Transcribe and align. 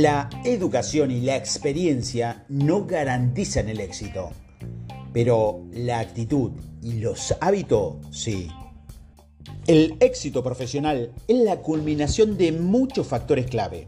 La 0.00 0.28
educación 0.44 1.12
y 1.12 1.20
la 1.20 1.36
experiencia 1.36 2.44
no 2.48 2.84
garantizan 2.84 3.68
el 3.68 3.78
éxito, 3.78 4.30
pero 5.12 5.66
la 5.70 6.00
actitud 6.00 6.50
y 6.82 6.94
los 6.94 7.32
hábitos 7.40 7.98
sí. 8.10 8.48
El 9.68 9.96
éxito 10.00 10.42
profesional 10.42 11.12
es 11.28 11.38
la 11.38 11.58
culminación 11.58 12.36
de 12.36 12.50
muchos 12.50 13.06
factores 13.06 13.46
clave. 13.46 13.86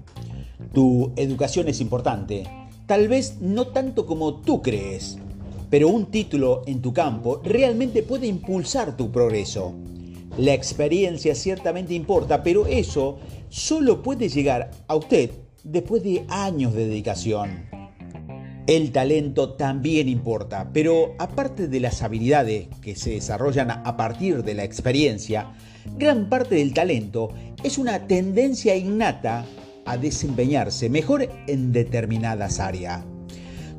Tu 0.73 1.13
educación 1.17 1.67
es 1.67 1.81
importante, 1.81 2.45
tal 2.87 3.09
vez 3.09 3.41
no 3.41 3.67
tanto 3.67 4.07
como 4.07 4.43
tú 4.43 4.63
crees, 4.63 5.19
pero 5.71 5.89
un 5.89 6.07
título 6.07 6.63
en 6.69 6.83
tu 6.83 6.93
campo 6.93 7.41
realmente 7.43 8.05
puede 8.05 8.29
impulsar 8.29 8.97
tu 8.97 9.11
progreso. 9.11 9.75
La 10.39 10.55
experiencia 10.55 11.35
ciertamente 11.35 11.95
importa, 11.95 12.45
pero 12.45 12.69
eso 12.69 13.19
solo 13.49 14.05
puede 14.05 14.29
llegar 14.29 14.71
a 14.87 14.95
usted 14.95 15.33
después 15.67 16.03
de 16.03 16.25
años 16.29 16.75
de 16.75 16.87
dedicación. 16.87 17.67
El 18.67 18.91
talento 18.93 19.55
también 19.55 20.09
importa, 20.09 20.71
pero 20.73 21.15
aparte 21.19 21.69
de 21.69 21.81
las 21.81 22.03
habilidades 22.03 22.69
que 22.81 22.97
se 22.97 23.11
desarrollan 23.11 23.71
a 23.71 23.97
partir 23.97 24.43
de 24.43 24.55
la 24.55 24.65
experiencia, 24.65 25.53
gran 25.97 26.29
parte 26.29 26.57
del 26.57 26.75
talento 26.75 27.31
es 27.63 27.79
una 27.79 28.07
tendencia 28.07 28.75
innata 28.77 29.45
a 29.85 29.97
desempeñarse 29.97 30.89
mejor 30.89 31.29
en 31.47 31.73
determinadas 31.73 32.59
áreas. 32.59 33.05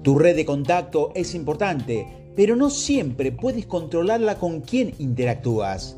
Tu 0.04 0.18
red 0.18 0.36
de 0.38 0.46
contacto 0.46 1.12
es 1.16 1.36
importante, 1.36 2.08
pero 2.36 2.56
no 2.56 2.70
siempre 2.70 3.34
puedes 3.34 3.66
controlarla 3.66 4.36
con 4.36 4.62
quien 4.62 4.94
interactúas. 5.00 5.98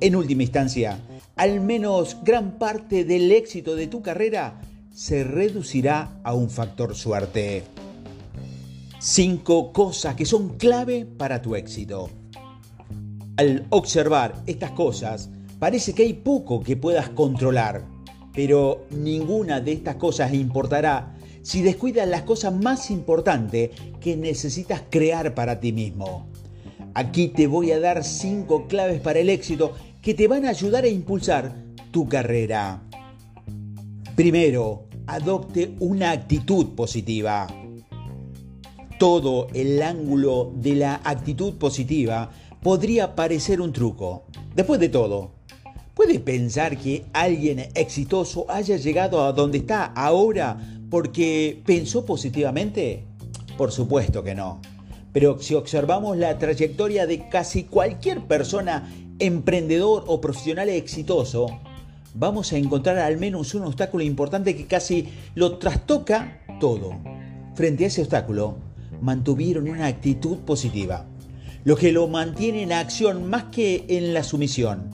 En 0.00 0.16
última 0.16 0.42
instancia, 0.42 1.00
al 1.36 1.60
menos 1.60 2.18
gran 2.24 2.58
parte 2.58 3.04
del 3.04 3.32
éxito 3.32 3.74
de 3.74 3.86
tu 3.86 4.02
carrera 4.02 4.60
se 4.98 5.22
reducirá 5.22 6.18
a 6.24 6.34
un 6.34 6.50
factor 6.50 6.96
suerte. 6.96 7.62
Cinco 8.98 9.72
cosas 9.72 10.16
que 10.16 10.26
son 10.26 10.58
clave 10.58 11.06
para 11.06 11.40
tu 11.40 11.54
éxito. 11.54 12.10
Al 13.36 13.64
observar 13.70 14.34
estas 14.48 14.72
cosas, 14.72 15.30
parece 15.60 15.94
que 15.94 16.02
hay 16.02 16.14
poco 16.14 16.64
que 16.64 16.76
puedas 16.76 17.10
controlar, 17.10 17.84
pero 18.34 18.86
ninguna 18.90 19.60
de 19.60 19.74
estas 19.74 19.94
cosas 19.94 20.34
importará 20.34 21.14
si 21.42 21.62
descuidas 21.62 22.08
las 22.08 22.22
cosas 22.22 22.52
más 22.52 22.90
importantes 22.90 23.70
que 24.00 24.16
necesitas 24.16 24.82
crear 24.90 25.32
para 25.32 25.60
ti 25.60 25.70
mismo. 25.70 26.26
Aquí 26.94 27.28
te 27.28 27.46
voy 27.46 27.70
a 27.70 27.78
dar 27.78 28.02
cinco 28.02 28.66
claves 28.66 29.00
para 29.00 29.20
el 29.20 29.30
éxito 29.30 29.74
que 30.02 30.14
te 30.14 30.26
van 30.26 30.44
a 30.44 30.50
ayudar 30.50 30.82
a 30.82 30.88
impulsar 30.88 31.54
tu 31.92 32.08
carrera. 32.08 32.82
Primero, 34.16 34.87
adopte 35.08 35.74
una 35.80 36.10
actitud 36.12 36.74
positiva. 36.76 37.46
Todo 38.98 39.48
el 39.54 39.82
ángulo 39.82 40.52
de 40.54 40.74
la 40.74 41.00
actitud 41.02 41.54
positiva 41.54 42.30
podría 42.62 43.14
parecer 43.14 43.60
un 43.60 43.72
truco. 43.72 44.24
Después 44.54 44.78
de 44.78 44.90
todo, 44.90 45.30
¿puede 45.94 46.20
pensar 46.20 46.76
que 46.76 47.06
alguien 47.12 47.70
exitoso 47.74 48.44
haya 48.48 48.76
llegado 48.76 49.24
a 49.24 49.32
donde 49.32 49.58
está 49.58 49.86
ahora 49.86 50.58
porque 50.90 51.62
pensó 51.64 52.04
positivamente? 52.04 53.04
Por 53.56 53.72
supuesto 53.72 54.22
que 54.22 54.34
no. 54.34 54.60
Pero 55.12 55.40
si 55.40 55.54
observamos 55.54 56.18
la 56.18 56.38
trayectoria 56.38 57.06
de 57.06 57.28
casi 57.30 57.64
cualquier 57.64 58.26
persona, 58.26 58.92
emprendedor 59.18 60.04
o 60.06 60.20
profesional 60.20 60.68
exitoso, 60.68 61.46
vamos 62.14 62.52
a 62.52 62.58
encontrar 62.58 62.98
al 62.98 63.18
menos 63.18 63.54
un 63.54 63.64
obstáculo 63.64 64.04
importante 64.04 64.56
que 64.56 64.66
casi 64.66 65.08
lo 65.34 65.58
trastoca 65.58 66.42
todo. 66.60 66.96
Frente 67.54 67.84
a 67.84 67.88
ese 67.88 68.02
obstáculo, 68.02 68.56
mantuvieron 69.00 69.68
una 69.68 69.86
actitud 69.86 70.38
positiva, 70.38 71.06
lo 71.64 71.76
que 71.76 71.92
lo 71.92 72.08
mantiene 72.08 72.62
en 72.62 72.72
acción 72.72 73.28
más 73.28 73.44
que 73.44 73.84
en 73.88 74.14
la 74.14 74.22
sumisión. 74.22 74.90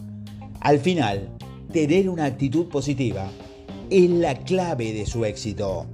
Al 0.61 0.78
final, 0.78 1.28
tener 1.72 2.09
una 2.09 2.25
actitud 2.25 2.66
positiva 2.69 3.31
es 3.91 4.10
la 4.10 4.34
clave 4.39 4.93
de 4.93 5.06
su 5.06 5.25
éxito. 5.25 5.87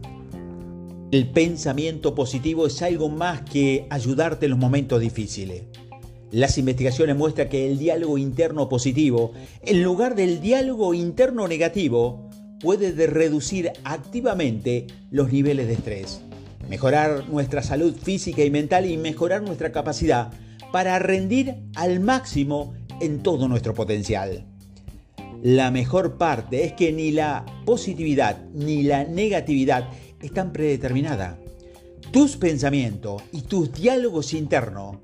El 1.11 1.29
pensamiento 1.29 2.15
positivo 2.15 2.67
es 2.69 2.83
algo 2.83 3.09
más 3.09 3.43
que 3.43 3.87
ayudarte 3.91 4.47
en 4.47 4.51
los 4.51 4.61
momentos 4.61 5.01
difíciles. 5.01 5.65
Las 6.33 6.59
investigaciones 6.59 7.17
muestran 7.17 7.49
que 7.49 7.67
el 7.67 7.79
diálogo 7.79 8.17
interno 8.17 8.69
positivo, 8.69 9.33
en 9.63 9.83
lugar 9.83 10.15
del 10.15 10.41
diálogo 10.41 10.95
interno 10.95 11.49
negativo, 11.49 12.29
puede 12.61 13.07
reducir 13.07 13.73
activamente 13.85 14.87
los 15.11 15.33
niveles 15.33 15.67
de 15.67 15.73
estrés, 15.73 16.21
mejorar 16.69 17.29
nuestra 17.29 17.63
salud 17.63 17.97
física 17.97 18.45
y 18.45 18.51
mental 18.51 18.89
y 18.89 18.97
mejorar 18.97 19.43
nuestra 19.43 19.73
capacidad 19.73 20.31
para 20.73 20.99
rendir 21.01 21.57
al 21.75 21.99
máximo 21.99 22.75
en 23.01 23.23
todo 23.23 23.49
nuestro 23.49 23.75
potencial. 23.75 24.45
La 25.43 25.71
mejor 25.71 26.17
parte 26.19 26.65
es 26.65 26.75
que 26.75 26.93
ni 26.93 27.11
la 27.11 27.45
positividad 27.65 28.45
ni 28.53 28.83
la 28.83 29.05
negatividad 29.05 29.89
están 30.21 30.53
predeterminadas. 30.53 31.39
Tus 32.13 32.37
pensamientos 32.37 33.23
y 33.31 33.43
tus 33.43 33.73
diálogos 33.73 34.35
internos 34.35 34.97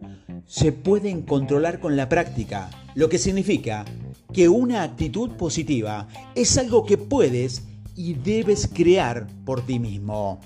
se 0.45 0.73
pueden 0.73 1.23
controlar 1.23 1.79
con 1.79 1.97
la 1.97 2.09
práctica, 2.09 2.69
lo 2.97 3.09
que 3.09 3.19
significa 3.19 3.85
que 4.33 4.49
una 4.49 4.83
actitud 4.83 5.31
positiva 5.37 6.09
es 6.35 6.59
algo 6.59 6.85
que 6.85 6.99
puedes 6.99 7.63
y 7.95 8.15
debes 8.15 8.69
crear 8.73 9.29
por 9.45 9.65
ti 9.65 9.79
mismo. 9.79 10.41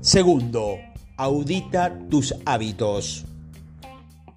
Segundo, 0.00 0.76
audita 1.18 1.98
tus 2.08 2.34
hábitos. 2.46 3.26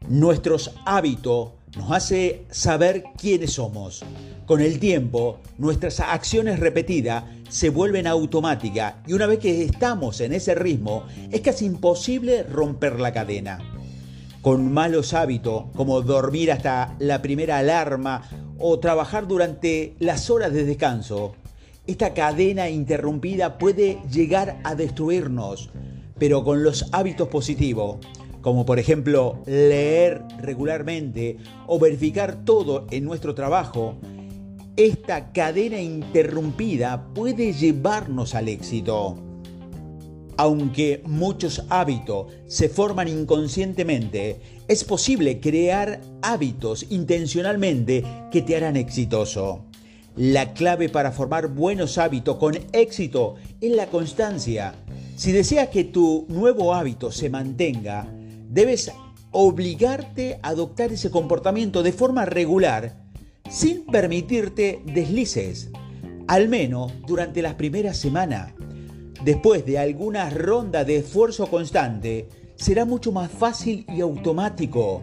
Nuestros 0.10 0.72
hábitos 0.86 1.52
nos 1.76 1.92
hace 1.92 2.46
saber 2.50 3.04
quiénes 3.18 3.54
somos. 3.54 4.04
Con 4.46 4.62
el 4.62 4.80
tiempo, 4.80 5.40
nuestras 5.58 6.00
acciones 6.00 6.60
repetidas 6.60 7.24
se 7.50 7.70
vuelven 7.70 8.08
automáticas 8.08 8.96
y 9.08 9.14
una 9.14 9.28
vez 9.28 9.40
que 9.40 9.64
estamos 9.64 10.20
en 10.22 10.34
ese 10.34 10.56
ritmo, 10.56 11.06
es 11.32 11.42
casi 11.42 11.66
imposible 11.66 12.44
romper 12.44 13.00
la 13.00 13.14
cadena 13.14 13.60
con 14.44 14.74
malos 14.74 15.14
hábitos 15.14 15.64
como 15.74 16.02
dormir 16.02 16.52
hasta 16.52 16.98
la 17.00 17.22
primera 17.22 17.60
alarma 17.60 18.24
o 18.60 18.78
trabajar 18.78 19.26
durante 19.26 19.96
las 20.00 20.30
horas 20.30 20.52
de 20.52 20.66
descanso, 20.66 21.34
esta 21.88 22.14
cadena 22.14 22.70
interrumpida 22.70 23.58
puede 23.58 24.00
llegar 24.12 24.60
a 24.66 24.76
destruirnos, 24.76 25.70
pero 26.20 26.44
con 26.44 26.62
los 26.62 26.90
hábitos 26.92 27.30
positivos, 27.30 28.00
como 28.44 28.66
por 28.66 28.78
ejemplo 28.78 29.42
leer 29.48 30.22
regularmente 30.40 31.38
o 31.66 31.80
verificar 31.80 32.44
todo 32.44 32.86
en 32.92 33.06
nuestro 33.06 33.34
trabajo, 33.34 33.96
esta 34.76 35.32
cadena 35.32 35.80
interrumpida 35.82 37.08
puede 37.16 37.54
llevarnos 37.54 38.36
al 38.36 38.50
éxito. 38.50 39.18
Aunque 40.36 41.02
muchos 41.06 41.64
hábitos 41.70 42.34
se 42.48 42.68
forman 42.68 43.08
inconscientemente, 43.08 44.42
es 44.68 44.84
posible 44.84 45.40
crear 45.40 46.02
hábitos 46.22 46.88
intencionalmente 46.90 48.04
que 48.32 48.42
te 48.42 48.58
harán 48.58 48.76
exitoso. 48.76 49.66
La 50.18 50.54
clave 50.54 50.90
para 50.90 51.12
formar 51.12 51.48
buenos 51.48 51.98
hábitos 51.98 52.38
con 52.38 52.58
éxito 52.74 53.36
es 53.62 53.72
la 53.72 53.88
constancia. 53.88 54.76
Si 55.16 55.32
deseas 55.32 55.70
que 55.70 55.86
tu 55.86 56.26
nuevo 56.28 56.74
hábito 56.74 57.12
se 57.12 57.30
mantenga, 57.30 58.08
debes 58.54 58.92
obligarte 59.32 60.40
a 60.44 60.50
adoptar 60.50 60.92
ese 60.94 61.10
comportamiento 61.10 61.82
de 61.82 61.92
forma 61.92 62.26
regular 62.26 63.02
sin 63.50 63.86
permitirte 63.86 64.82
deslices, 64.86 65.72
al 66.28 66.48
menos 66.48 66.94
durante 67.08 67.42
las 67.42 67.56
primeras 67.56 67.98
semanas. 67.98 68.54
Después 69.26 69.66
de 69.66 69.80
algunas 69.80 70.34
rondas 70.34 70.86
de 70.86 70.98
esfuerzo 70.98 71.48
constante, 71.48 72.30
será 72.56 72.86
mucho 72.86 73.12
más 73.12 73.32
fácil 73.32 73.86
y 73.90 74.02
automático. 74.02 75.02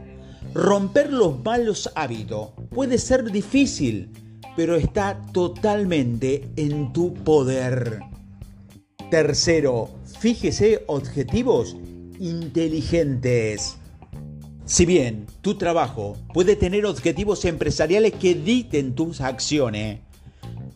Romper 0.55 1.13
los 1.13 1.43
malos 1.45 1.91
hábitos 1.97 2.51
puede 2.71 2.99
ser 2.99 3.31
difícil, 3.31 4.11
pero 4.57 4.77
está 4.77 5.21
totalmente 5.33 6.49
en 6.57 6.93
tu 6.93 7.15
poder. 7.15 8.01
Tercero, 9.11 9.91
fíjese 10.21 10.85
objetivos 10.87 11.77
inteligentes. 12.21 13.77
Si 14.67 14.87
bien 14.87 15.27
tu 15.41 15.57
trabajo 15.57 16.17
puede 16.33 16.55
tener 16.55 16.85
objetivos 16.87 17.45
empresariales 17.47 18.13
que 18.13 18.35
dicten 18.35 18.95
tus 18.95 19.21
acciones, 19.21 20.01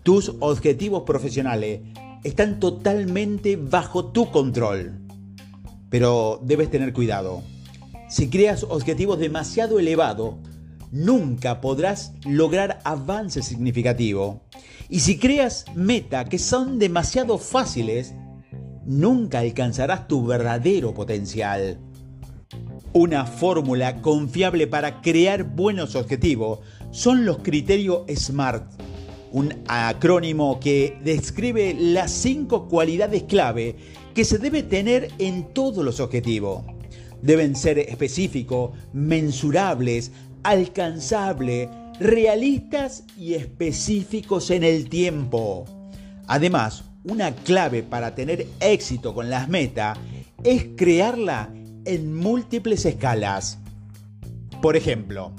tus 0.03 0.33
objetivos 0.41 1.03
profesionales 1.05 1.83
están 2.25 2.59
totalmente 2.59 3.57
bajo 3.57 4.07
tu 4.07 4.31
control. 4.33 4.99
Pero 5.91 6.41
debes 6.43 6.71
tener 6.71 6.93
cuidado. 6.93 7.43
Si 8.09 8.29
creas 8.31 8.65
objetivos 8.65 9.19
demasiado 9.19 9.79
elevados, 9.79 10.37
nunca 10.91 11.61
podrás 11.61 12.15
lograr 12.25 12.81
avances 12.85 13.45
significativos. 13.45 14.39
Y 14.89 15.01
si 15.01 15.19
creas 15.19 15.67
metas 15.75 16.29
que 16.29 16.39
son 16.39 16.79
demasiado 16.79 17.37
fáciles, 17.37 18.15
nunca 18.87 19.41
alcanzarás 19.41 20.09
tu 20.09 20.27
verdadero 20.27 20.95
potencial. 20.95 21.79
Una 22.93 23.27
fórmula 23.27 24.01
confiable 24.03 24.67
para 24.67 25.01
crear 25.01 25.45
buenos 25.45 25.97
objetivos 25.97 26.61
son 26.91 27.25
los 27.25 27.39
criterios 27.39 28.03
SMART, 28.09 28.71
un 29.33 29.53
acrónimo 29.67 30.61
que 30.61 30.99
describe 31.03 31.75
las 31.77 32.13
cinco 32.13 32.69
cualidades 32.69 33.25
clave 33.25 33.77
que 34.15 34.25
se 34.25 34.39
debe 34.39 34.63
tener 34.63 35.11
en 35.19 35.53
todos 35.53 35.85
los 35.85 35.99
objetivos. 35.99 36.65
Deben 37.21 37.57
ser 37.57 37.79
específicos, 37.81 38.71
mensurables, 38.93 40.13
alcanzables, 40.45 41.69
realistas 41.99 43.05
y 43.19 43.35
específicos 43.35 44.51
en 44.51 44.63
el 44.63 44.89
tiempo. 44.89 45.65
Además, 46.29 46.85
una 47.05 47.35
clave 47.35 47.83
para 47.83 48.15
tener 48.15 48.47
éxito 48.61 49.15
con 49.15 49.31
las 49.31 49.49
metas 49.49 49.99
es 50.43 50.67
crearla 50.77 51.53
en 51.85 52.15
múltiples 52.15 52.85
escalas. 52.87 53.59
Por 54.63 54.77
ejemplo, 54.77 55.33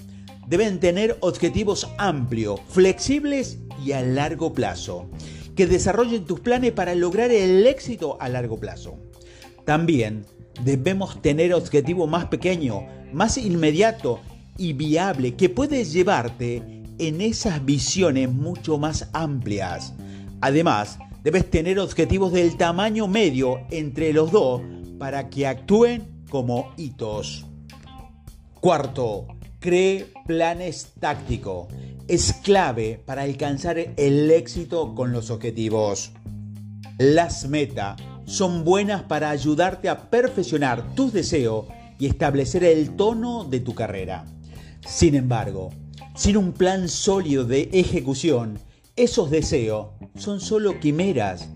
deben 0.48 0.80
tener 0.80 1.18
objetivos 1.22 1.90
amplios, 1.98 2.60
flexibles 2.70 3.58
y 3.84 3.94
a 3.94 4.02
largo 4.02 4.54
plazo, 4.54 5.10
que 5.56 5.66
desarrollen 5.66 6.26
tus 6.26 6.40
planes 6.40 6.72
para 6.72 6.94
lograr 6.96 7.32
el 7.32 7.66
éxito 7.66 8.18
a 8.20 8.30
largo 8.30 8.60
plazo. 8.60 8.98
También 9.66 10.26
debemos 10.64 11.22
tener 11.22 11.54
objetivos 11.54 12.10
más 12.10 12.26
pequeños, 12.26 12.84
más 13.12 13.38
inmediato 13.38 14.20
y 14.58 14.74
viable 14.74 15.36
que 15.36 15.50
puedes 15.50 15.92
llevarte 15.92 16.62
en 17.00 17.22
esas 17.22 17.66
visiones 17.66 18.32
mucho 18.32 18.78
más 18.78 19.10
amplias. 19.14 19.94
Además, 20.42 21.00
debes 21.26 21.50
tener 21.50 21.80
objetivos 21.80 22.32
del 22.34 22.56
tamaño 22.56 23.08
medio 23.08 23.62
entre 23.72 24.14
los 24.14 24.32
dos 24.32 24.62
para 25.00 25.28
que 25.32 25.48
actúen 25.48 26.24
como 26.30 26.72
hitos. 26.78 27.48
Cuarto, 28.62 29.26
cree 29.60 30.06
planes 30.28 30.94
tácticos. 31.00 31.68
Es 32.08 32.32
clave 32.44 33.02
para 33.04 33.24
alcanzar 33.24 33.80
el 33.80 34.30
éxito 34.30 34.94
con 34.94 35.12
los 35.12 35.32
objetivos. 35.32 36.12
Las 37.00 37.50
metas 37.50 38.00
son 38.26 38.64
buenas 38.64 39.02
para 39.02 39.32
ayudarte 39.32 39.90
a 39.90 40.12
perfeccionar 40.12 40.94
tus 40.94 41.12
deseos 41.12 41.66
y 41.98 42.06
establecer 42.06 42.64
el 42.64 42.96
tono 42.96 43.46
de 43.46 43.62
tu 43.62 43.74
carrera. 43.74 44.26
Sin 44.88 45.16
embargo, 45.16 45.72
sin 46.16 46.38
un 46.38 46.54
plan 46.54 46.88
sólido 46.88 47.46
de 47.46 47.68
ejecución, 47.74 48.60
esos 48.96 49.30
deseos 49.30 49.88
son 50.16 50.40
solo 50.40 50.80
quimeras. 50.80 51.50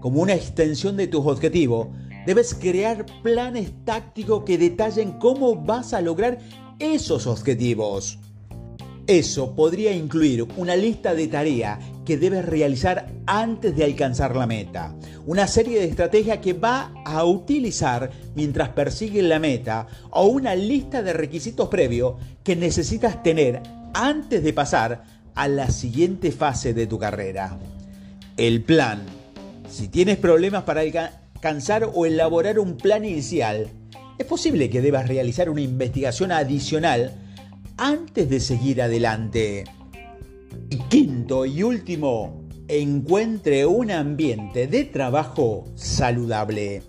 Como 0.00 0.22
una 0.22 0.34
extensión 0.34 0.96
de 0.96 1.06
tus 1.06 1.24
objetivos, 1.26 1.88
debes 2.26 2.54
crear 2.54 3.06
planes 3.22 3.72
tácticos 3.84 4.44
que 4.44 4.58
detallen 4.58 5.12
cómo 5.12 5.54
vas 5.54 5.94
a 5.94 6.00
lograr 6.00 6.38
esos 6.78 7.26
objetivos. 7.26 8.18
Eso 9.06 9.54
podría 9.54 9.92
incluir 9.92 10.46
una 10.56 10.76
lista 10.76 11.14
de 11.14 11.26
tareas 11.26 11.78
que 12.04 12.16
debes 12.16 12.44
realizar 12.44 13.12
antes 13.26 13.76
de 13.76 13.84
alcanzar 13.84 14.36
la 14.36 14.46
meta, 14.46 14.94
una 15.26 15.46
serie 15.46 15.80
de 15.80 15.86
estrategias 15.86 16.38
que 16.38 16.52
va 16.52 16.92
a 17.04 17.24
utilizar 17.24 18.10
mientras 18.34 18.70
persigues 18.70 19.24
la 19.24 19.38
meta 19.38 19.86
o 20.10 20.26
una 20.26 20.54
lista 20.54 21.02
de 21.02 21.12
requisitos 21.12 21.68
previos 21.68 22.14
que 22.44 22.56
necesitas 22.56 23.22
tener 23.22 23.62
antes 23.94 24.42
de 24.42 24.52
pasar 24.52 25.19
a 25.34 25.48
la 25.48 25.70
siguiente 25.70 26.32
fase 26.32 26.74
de 26.74 26.86
tu 26.86 26.98
carrera. 26.98 27.58
El 28.36 28.62
plan. 28.62 29.02
Si 29.68 29.88
tienes 29.88 30.16
problemas 30.18 30.64
para 30.64 30.80
alcanzar 30.80 31.90
o 31.94 32.06
elaborar 32.06 32.58
un 32.58 32.76
plan 32.76 33.04
inicial, 33.04 33.68
es 34.18 34.26
posible 34.26 34.68
que 34.68 34.82
debas 34.82 35.08
realizar 35.08 35.48
una 35.48 35.60
investigación 35.60 36.32
adicional 36.32 37.14
antes 37.76 38.28
de 38.28 38.40
seguir 38.40 38.82
adelante. 38.82 39.64
Y 40.68 40.76
quinto 40.76 41.46
y 41.46 41.62
último, 41.62 42.42
encuentre 42.68 43.66
un 43.66 43.90
ambiente 43.90 44.66
de 44.66 44.84
trabajo 44.84 45.64
saludable. 45.74 46.82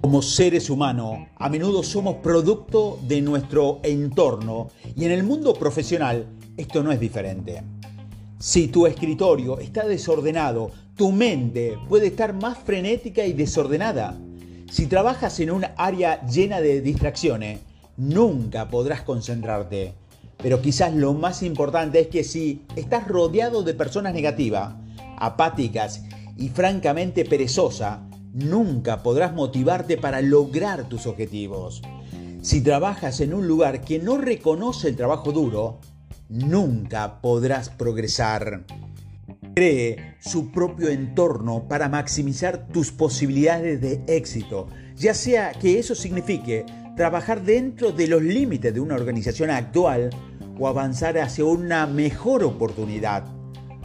Como 0.00 0.22
seres 0.22 0.70
humanos, 0.70 1.26
a 1.36 1.48
menudo 1.48 1.82
somos 1.82 2.16
producto 2.16 2.98
de 3.08 3.20
nuestro 3.20 3.80
entorno 3.82 4.68
y 4.94 5.04
en 5.04 5.10
el 5.10 5.24
mundo 5.24 5.54
profesional 5.54 6.26
esto 6.58 6.82
no 6.82 6.92
es 6.92 7.00
diferente. 7.00 7.62
Si 8.38 8.68
tu 8.68 8.86
escritorio 8.86 9.58
está 9.60 9.86
desordenado, 9.86 10.70
tu 10.96 11.12
mente 11.12 11.78
puede 11.88 12.08
estar 12.08 12.34
más 12.34 12.58
frenética 12.58 13.24
y 13.24 13.32
desordenada. 13.32 14.18
Si 14.70 14.86
trabajas 14.86 15.38
en 15.40 15.52
un 15.52 15.64
área 15.76 16.26
llena 16.26 16.60
de 16.60 16.80
distracciones, 16.80 17.60
nunca 17.96 18.68
podrás 18.68 19.02
concentrarte. 19.02 19.94
Pero 20.36 20.60
quizás 20.60 20.94
lo 20.94 21.14
más 21.14 21.42
importante 21.42 22.00
es 22.00 22.08
que 22.08 22.24
si 22.24 22.62
estás 22.76 23.06
rodeado 23.06 23.62
de 23.62 23.74
personas 23.74 24.12
negativas, 24.12 24.74
apáticas 25.16 26.02
y 26.36 26.48
francamente 26.48 27.24
perezosas, 27.24 28.00
nunca 28.32 29.02
podrás 29.02 29.32
motivarte 29.32 29.96
para 29.96 30.20
lograr 30.22 30.88
tus 30.88 31.06
objetivos. 31.06 31.82
Si 32.42 32.60
trabajas 32.60 33.20
en 33.20 33.34
un 33.34 33.48
lugar 33.48 33.80
que 33.80 33.98
no 33.98 34.16
reconoce 34.16 34.88
el 34.88 34.96
trabajo 34.96 35.32
duro, 35.32 35.78
nunca 36.28 37.20
podrás 37.20 37.70
progresar. 37.70 38.64
Cree 39.54 40.16
su 40.20 40.52
propio 40.52 40.88
entorno 40.88 41.66
para 41.68 41.88
maximizar 41.88 42.68
tus 42.68 42.92
posibilidades 42.92 43.80
de 43.80 44.02
éxito, 44.06 44.68
ya 44.96 45.14
sea 45.14 45.52
que 45.52 45.78
eso 45.78 45.94
signifique 45.94 46.64
trabajar 46.96 47.42
dentro 47.42 47.92
de 47.92 48.08
los 48.08 48.22
límites 48.22 48.72
de 48.74 48.80
una 48.80 48.94
organización 48.94 49.50
actual 49.50 50.10
o 50.58 50.68
avanzar 50.68 51.18
hacia 51.18 51.44
una 51.44 51.86
mejor 51.86 52.44
oportunidad. 52.44 53.24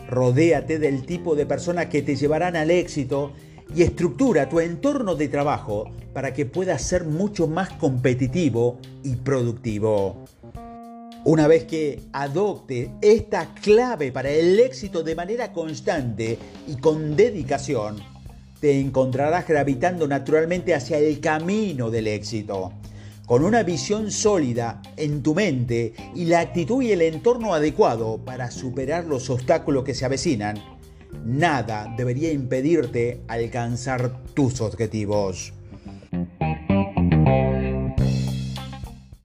Rodéate 0.10 0.80
del 0.80 1.06
tipo 1.06 1.36
de 1.36 1.46
personas 1.46 1.88
que 1.88 2.01
te 2.01 2.16
llevarán 2.16 2.56
al 2.56 2.72
éxito 2.72 3.34
y 3.75 3.84
estructura 3.84 4.50
tu 4.50 4.60
entorno 4.60 5.16
de 5.16 5.28
trabajo 5.28 5.86
para 6.13 6.34
que 6.34 6.46
puedas 6.46 6.81
ser 6.81 7.06
mucho 7.06 7.48
más 7.48 7.69
competitivo 7.72 8.80
y 9.04 9.16
productivo. 9.16 10.25
Una 11.25 11.48
vez 11.48 11.64
que 11.64 12.02
adopte 12.12 12.92
esta 13.02 13.54
clave 13.54 14.12
para 14.12 14.30
el 14.30 14.60
éxito 14.60 15.04
de 15.04 15.15
manera 15.15 15.53
constante 15.53 16.38
y 16.68 16.75
con 16.75 17.15
dedicación, 17.15 17.96
te 18.60 18.77
encontrarás 18.77 19.48
gravitando 19.48 20.06
naturalmente 20.06 20.75
hacia 20.75 20.98
el 20.98 21.22
camino 21.22 21.89
del 21.89 22.08
éxito. 22.08 22.74
Con 23.25 23.46
una 23.46 23.63
visión 23.63 24.12
sólida 24.12 24.82
en 24.98 25.24
tu 25.24 25.34
mente 25.34 25.94
y 26.13 26.25
la 26.25 26.42
actitud 26.42 26.84
y 26.84 26.92
el 26.92 27.01
entorno 27.01 27.53
adecuado 27.53 28.18
para 28.18 28.51
superar 28.51 29.06
los 29.06 29.30
obstáculos 29.30 29.86
que 29.86 29.94
se 29.94 30.03
avecinan, 30.03 30.62
nada 31.24 31.94
debería 31.96 32.34
impedirte 32.34 33.22
alcanzar 33.30 34.25
tus 34.34 34.60
objetivos. 34.60 35.53